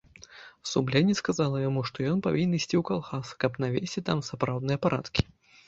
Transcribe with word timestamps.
Сумленне 0.69 1.15
сказала 1.19 1.57
яму, 1.69 1.83
што 1.91 2.07
ён 2.13 2.23
павінен 2.29 2.57
ісці 2.61 2.69
ў 2.69 2.83
калгас, 2.89 3.37
каб 3.47 3.63
навесці 3.67 4.07
там 4.11 4.27
сапраўдныя 4.33 4.77
парадкі. 4.89 5.21